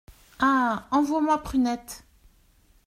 Ah! 0.39 0.87
envoie-moi 0.89 1.37
Prunette!… 1.43 2.05